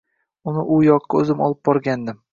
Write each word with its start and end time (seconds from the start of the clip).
Uni 0.51 0.63
u 0.75 0.79
yoqqa 0.87 1.23
o`zim 1.23 1.45
olib 1.49 1.63
borgandim 1.71 2.23